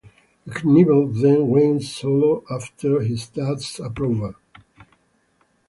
[0.49, 4.33] Knievel then went solo after his dad's approval.